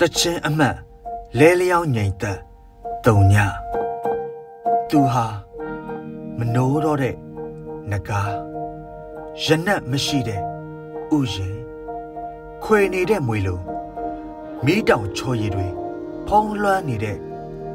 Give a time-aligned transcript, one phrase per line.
[0.00, 0.76] တချင်းအမှတ်
[1.38, 2.38] လဲလျောင်းငိမ်သက်
[3.06, 3.34] တုံည
[4.90, 5.26] သူဟာ
[6.38, 7.16] မနိုးတော့တဲ့
[7.90, 8.22] နဂါ
[9.44, 10.40] ရနက်မရှိတဲ့
[11.16, 11.56] ဥယျင်
[12.64, 13.60] ခွေနေတဲ့မွေလို
[14.64, 15.68] မီးတောင်ချော်ရည်တွေ
[16.26, 17.18] ဖုံးလွှမ်းနေတဲ့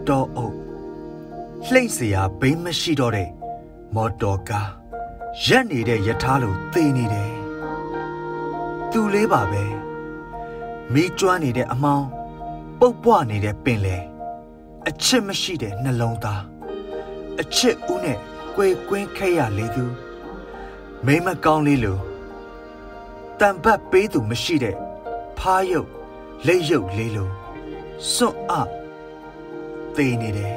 [0.08, 0.56] တောအုပ်
[1.68, 3.30] လှိမ့်စရာဘိမ်းမရှိတော့တဲ့
[3.96, 4.70] မော်တော်ကား
[5.46, 7.32] ရက်နေတဲ့ယထာလိုသေနေတယ်
[8.92, 9.64] သူလေးပါပဲ
[10.94, 12.08] မီးကျွမ်းနေတဲ့အမောင်း
[12.80, 13.98] ပုတ်ပွားနေတဲ့ပင်လေ
[14.88, 16.44] အချစ်မရှိတဲ့နှလုံးသား
[17.42, 18.18] အချစ်ဦးနဲ့
[18.56, 19.86] ကွယ်ကွင်းခဲ့ရလေသူ
[21.06, 22.00] မိမကောင်းလေးလို
[23.40, 24.76] တန်ပတ်ပေးသူမရှိတဲ့
[25.38, 25.90] ဖားရုပ်
[26.48, 27.30] လက်ရုပ်လေးလို
[28.14, 28.54] စွန့်အ
[29.96, 30.56] သေနေတယ်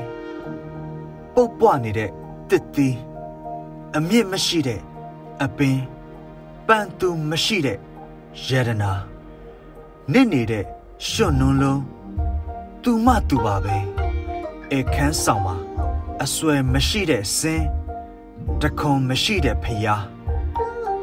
[1.34, 2.10] ပုတ်ပွားနေတဲ့
[2.50, 2.98] တစ်သီး
[3.96, 4.80] အမြင့်မရှိတဲ့
[5.42, 5.78] အပင်
[6.66, 7.78] ပန်သူမရှိတဲ့
[8.46, 8.92] ယရနာ
[10.10, 10.64] နစ်နေတဲ့
[11.08, 11.82] ရွှွနွန်းလုံး
[12.82, 13.76] သူမသူပါပဲ
[14.72, 15.56] အခန်းဆောင်မှာ
[16.24, 17.66] အဆွဲမရှိတဲ့စင်း
[18.62, 20.04] တခွန်မရှိတဲ့ဖျား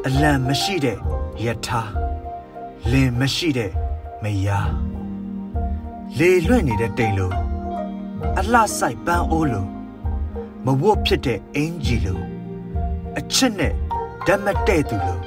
[0.06, 0.98] အလံမရှိတဲ့
[1.46, 1.82] ယထာ
[2.92, 3.72] လင်မရှိတဲ့
[4.24, 4.70] မယား
[6.18, 7.32] လေလွင့်နေတဲ့တိမ်လို
[8.40, 9.66] အလှဆိုင်ပန်းအိုးလို
[10.66, 12.20] မဝတ်ဖြစ်တဲ့အင်ဂျီလို
[13.18, 13.74] အချစ်နဲ့
[14.26, 15.20] ဓာတ်မတဲ့သူလို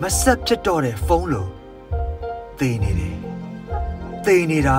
[0.00, 1.46] မဆက်ဖြစ်တော့တဲ့ဖုန်းလို
[2.58, 3.16] သေနေတယ်
[4.24, 4.78] သေနေတာ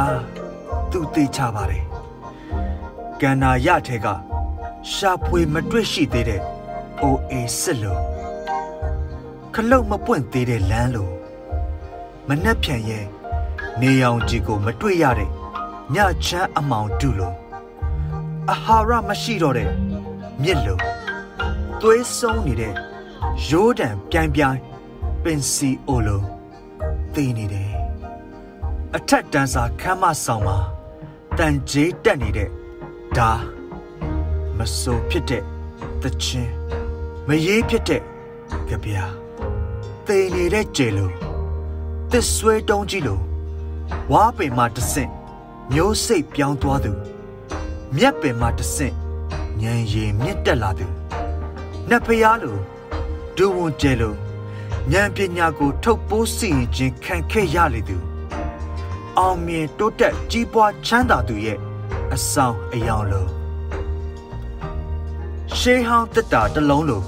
[0.91, 1.83] သူသေချပါတယ်
[3.21, 4.07] ကန္နာရထဲက
[4.91, 6.41] ရှာဖွေမတွေ့ရှိသေးတဲ့
[7.01, 7.97] အိုအေစစ်လို
[9.53, 11.09] ခလုတ်မပွင့်သေးတဲ့လမ်းလို
[12.27, 13.05] မနှက်ဖြန်ရဲ့
[13.81, 15.29] နေရောင်ကြီးကိုမတွေ့ရတဲ့
[15.95, 17.33] ညချမ်းအမောင်တူလို
[18.51, 19.69] အဟာရမရှိတော့တဲ့
[20.41, 20.79] မြစ်လို
[21.81, 22.73] သွေးဆုံးနေတဲ့
[23.49, 24.59] ရိုးတံပြိုင်ပြိုင်
[25.23, 26.36] ပင်စီအိုလို
[27.17, 27.71] သိနေတယ်
[28.95, 30.57] အထက်တန်းစာခမ်းမဆောင်မှာ
[31.37, 32.49] တန်ကြေးတက်နေတဲ့
[33.17, 33.31] ဒါ
[34.57, 35.43] မဆိုးဖြစ်တဲ့
[36.01, 36.53] တချင်း
[37.27, 38.01] မရေးဖြစ်တဲ့
[38.69, 39.05] ကြပြာ
[40.05, 41.11] သိနေတဲ့ကျေလို
[42.11, 43.19] သစ်ဆွဲတုံးကြီးလို
[44.11, 45.11] ဝါပင်မှာတဆင့်
[45.73, 46.91] မျိုးစိတ်ပြောင်းသွားသူ
[47.95, 48.95] မြက်ပင်မှာတဆင့်
[49.61, 50.87] ညံရည်မြင့်တက်လာသူ
[51.89, 52.55] နတ်ဖျားလို
[53.35, 54.26] ဒူဝန်ကျဲလို
[54.93, 57.97] ဉာဏ်ပညာကို ထုတ်ပိုးစီရင်ခြင်းခံခဲ့ရလေသူ
[59.17, 61.59] အောင်မြင်တိုးတက်ကြီးပွားချမ်းသာသူရဲ့
[62.13, 63.27] အဆောင်အယောင်လို
[65.57, 67.03] ရှေးဟောင်းတက်တာတစ်လုံးလို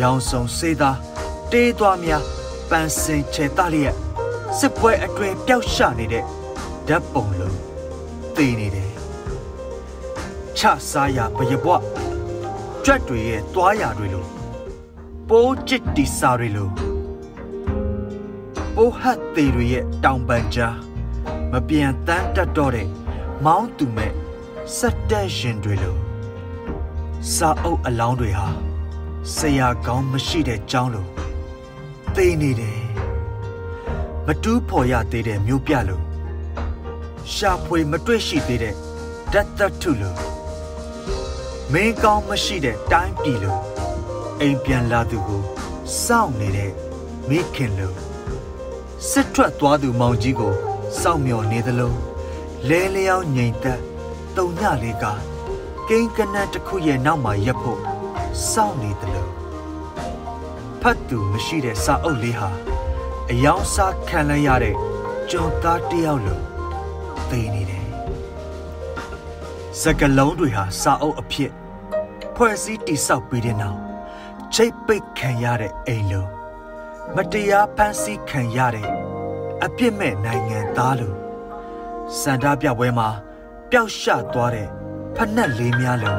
[0.00, 0.98] ရောင်စုံစေးသား
[1.52, 2.22] တေးသွားများ
[2.70, 3.96] ပန်းစင်ချေတလျက်
[4.58, 6.24] စစ်ပွဲအတွင်ပျောက်ရှနေတဲ့
[6.88, 7.54] ဓာတ်ပုံလို
[8.36, 8.90] သေနေတယ်
[10.58, 11.74] ချစားရဘယဘွ
[12.84, 14.26] ကြွက်တွေရဲ့သွားရတွေလို
[15.28, 16.68] ပိုးချစ်တီစာတွေလို
[18.74, 20.76] ပိုးဟတ်သေးတွေရဲ့တောင်ပန်ကြား
[21.52, 22.88] မပြန်တန်းတက်တော့တဲ့
[23.44, 24.12] မောင်းသူမဲ့
[24.76, 25.96] စက်တက်ရှင်တွေလို
[27.34, 28.48] စာအုပ်အလောင်းတွေဟာ
[29.36, 31.06] ဆရာကောင်းမရှိတဲ့ကြောင်းလို
[32.14, 32.80] သိနေတယ်
[34.26, 36.00] မတူးဖော်ရသေးတဲ့မျိုးပြလို
[37.34, 38.74] ရှာဖွေမတွေ့ရှိသေးတဲ့
[39.32, 40.14] ဓာတ်သတ္ထုလို
[41.72, 43.58] မင်းကောင်းမရှိတဲ့တိုင်းပြည်လို
[44.42, 45.42] အိမ်ပြန်လာသူကို
[46.04, 46.72] စောင့်နေတဲ့
[47.28, 47.94] မိခင်လို
[49.10, 50.54] စစ်ထွက်သွားသူမောင်ကြီးကို
[51.00, 51.94] စောင့်မျှော်နေသလို
[52.68, 53.80] လဲလျောင်းငိမ်သက်
[54.36, 55.04] တုံညလေးက
[55.88, 57.80] ကိန်းကနန်းတစ်ခုရဲ့နောက်မှာရက်ဖို့
[58.50, 59.28] စောင့်နေသလို
[60.80, 62.50] ဖတ်သူမရှိတဲ့စာအုပ်လေးဟာ
[63.30, 64.76] အယောင်စားခံလိုက်ရတဲ့
[65.30, 66.40] ကြော်သားတယောက်လို
[67.30, 67.86] သိနေတယ်
[69.80, 71.52] စကလုံးတွေဟာစာအုပ်အဖြစ်
[72.36, 73.91] ဖွဲ့စည်းတိဆောက်ပြီးတဲ့နောက်
[74.54, 76.26] ချိတ်ပိတ်ခံရတဲ့အိမ်လို
[77.14, 78.88] မတရားဖန်ဆီးခံရတဲ့
[79.64, 81.14] အပြစ်မဲ့နိုင်ငံသားလို
[82.20, 83.08] စန္ဒပြပွဲမှာ
[83.70, 84.68] ပျောက်ရှသွားတဲ့
[85.16, 86.18] ဖက်နှက်လေးများလို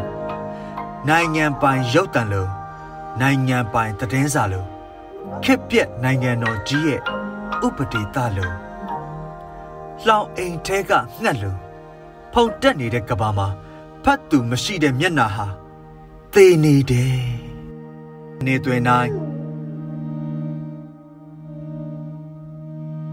[1.10, 2.48] နိုင်ငံပိုင်ရုပ်တံလို
[3.22, 4.66] နိုင်ငံပိုင်သတင်းစာလို
[5.44, 7.02] ခစ်ပြက်နိုင်ငံတော်ကြီးရဲ့
[7.66, 8.52] ဥပဒေသလို
[10.08, 10.92] လောင်အိမ်ထဲက
[11.22, 11.56] ငှက်လို
[12.34, 13.48] ဖုန်တက်နေတဲ့ကဘာမှာ
[14.04, 15.46] ဖတ်သူမရှိတဲ့မျက်နာဟာ
[16.34, 17.53] သေနေတယ်
[18.48, 19.33] နေသွင်းနိုင်